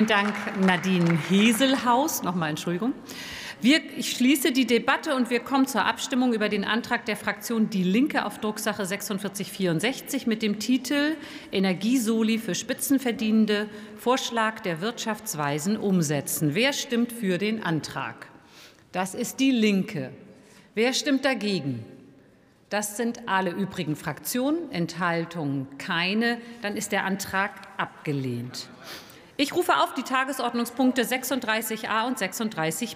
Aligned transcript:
Vielen 0.00 0.08
Dank, 0.08 0.34
Nadine 0.64 1.18
Heselhaus. 1.28 2.22
Nochmal 2.22 2.48
Entschuldigung. 2.48 2.94
Wir, 3.60 3.82
ich 3.98 4.12
schließe 4.12 4.50
die 4.50 4.66
Debatte 4.66 5.14
und 5.14 5.28
wir 5.28 5.40
kommen 5.40 5.66
zur 5.66 5.84
Abstimmung 5.84 6.32
über 6.32 6.48
den 6.48 6.64
Antrag 6.64 7.04
der 7.04 7.18
Fraktion 7.18 7.68
Die 7.68 7.82
Linke 7.82 8.24
auf 8.24 8.38
Drucksache 8.38 8.86
4664 8.86 10.26
mit 10.26 10.40
dem 10.40 10.58
Titel 10.58 11.16
Energiesoli 11.52 12.38
für 12.38 12.54
Spitzenverdienende 12.54 13.68
Vorschlag 13.98 14.60
der 14.60 14.80
Wirtschaftsweisen 14.80 15.76
umsetzen. 15.76 16.54
Wer 16.54 16.72
stimmt 16.72 17.12
für 17.12 17.36
den 17.36 17.62
Antrag? 17.62 18.26
Das 18.92 19.14
ist 19.14 19.38
die 19.38 19.50
Linke. 19.50 20.12
Wer 20.74 20.94
stimmt 20.94 21.26
dagegen? 21.26 21.84
Das 22.70 22.96
sind 22.96 23.28
alle 23.28 23.50
übrigen 23.50 23.96
Fraktionen. 23.96 24.72
Enthaltungen 24.72 25.66
keine. 25.76 26.38
Dann 26.62 26.78
ist 26.78 26.90
der 26.90 27.04
Antrag 27.04 27.50
abgelehnt. 27.76 28.70
Ich 29.42 29.54
rufe 29.54 29.78
auf 29.78 29.94
die 29.94 30.02
Tagesordnungspunkte 30.02 31.00
36a 31.00 32.06
und 32.06 32.18
36 32.18 32.88